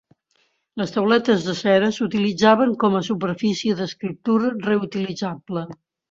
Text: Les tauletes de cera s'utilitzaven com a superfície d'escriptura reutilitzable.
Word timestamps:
Les 0.81 0.91
tauletes 0.93 1.43
de 1.49 1.53
cera 1.57 1.89
s'utilitzaven 1.97 2.73
com 2.83 2.97
a 2.99 3.01
superfície 3.07 3.75
d'escriptura 3.81 4.49
reutilitzable. 4.69 5.63